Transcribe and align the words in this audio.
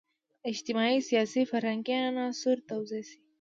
اجتماعي، 0.51 0.99
سیاسي، 1.09 1.41
فرهنګي 1.51 1.95
عناصر 2.07 2.57
توضیح 2.69 3.03
شي. 3.07 3.17